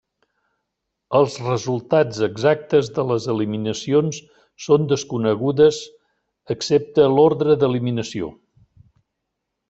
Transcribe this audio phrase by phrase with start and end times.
[1.17, 4.21] Els resultats exactes de les eliminacions
[4.67, 5.81] són desconegudes
[6.55, 8.31] excepte l'ordre d'eliminació.